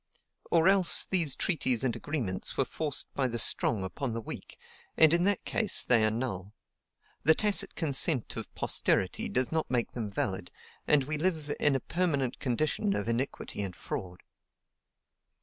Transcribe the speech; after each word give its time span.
or 0.49 0.67
else 0.67 1.05
these 1.05 1.35
treaties 1.35 1.83
and 1.83 1.95
agreements 1.95 2.57
were 2.57 2.65
forced 2.65 3.13
by 3.13 3.27
the 3.27 3.37
strong 3.37 3.83
upon 3.83 4.13
the 4.13 4.19
weak, 4.21 4.57
and 4.97 5.13
in 5.13 5.25
that 5.25 5.45
case 5.45 5.83
they 5.83 6.03
are 6.03 6.09
null; 6.09 6.55
the 7.21 7.35
tacit 7.35 7.75
consent 7.75 8.35
of 8.35 8.51
posterity 8.55 9.29
does 9.29 9.51
not 9.51 9.69
make 9.69 9.91
them 9.91 10.09
valid, 10.09 10.49
and 10.87 11.03
we 11.03 11.19
live 11.19 11.53
in 11.59 11.75
a 11.75 11.79
permanent 11.79 12.39
condition 12.39 12.95
of 12.95 13.07
iniquity 13.07 13.61
and 13.61 13.75
fraud. 13.75 14.23